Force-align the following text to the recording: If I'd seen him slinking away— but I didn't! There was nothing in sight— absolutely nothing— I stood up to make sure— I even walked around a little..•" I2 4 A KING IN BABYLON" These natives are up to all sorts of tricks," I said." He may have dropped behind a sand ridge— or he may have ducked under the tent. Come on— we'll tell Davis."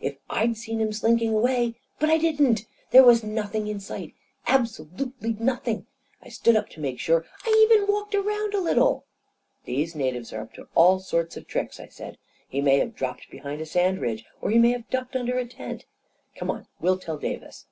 If 0.00 0.16
I'd 0.30 0.56
seen 0.56 0.80
him 0.80 0.94
slinking 0.94 1.34
away— 1.34 1.74
but 2.00 2.08
I 2.08 2.16
didn't! 2.16 2.64
There 2.90 3.04
was 3.04 3.22
nothing 3.22 3.66
in 3.66 3.80
sight— 3.80 4.14
absolutely 4.56 5.34
nothing— 5.34 5.84
I 6.22 6.30
stood 6.30 6.56
up 6.56 6.70
to 6.70 6.80
make 6.80 6.98
sure— 6.98 7.26
I 7.44 7.66
even 7.68 7.86
walked 7.86 8.14
around 8.14 8.54
a 8.54 8.62
little..•" 8.62 8.64
I2 8.70 8.72
4 8.72 8.72
A 8.72 8.72
KING 8.72 8.74
IN 8.80 8.80
BABYLON" 8.80 9.04
These 9.76 9.94
natives 9.94 10.32
are 10.32 10.40
up 10.40 10.54
to 10.54 10.68
all 10.74 11.00
sorts 11.00 11.36
of 11.36 11.46
tricks," 11.46 11.78
I 11.78 11.88
said." 11.88 12.16
He 12.48 12.62
may 12.62 12.78
have 12.78 12.96
dropped 12.96 13.30
behind 13.30 13.60
a 13.60 13.66
sand 13.66 14.00
ridge— 14.00 14.24
or 14.40 14.48
he 14.48 14.58
may 14.58 14.70
have 14.70 14.88
ducked 14.88 15.16
under 15.16 15.34
the 15.34 15.44
tent. 15.46 15.84
Come 16.34 16.50
on— 16.50 16.66
we'll 16.80 16.96
tell 16.98 17.18
Davis." 17.18 17.66